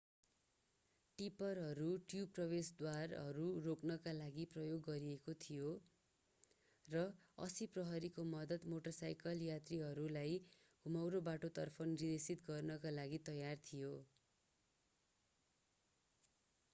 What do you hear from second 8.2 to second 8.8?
मद्दत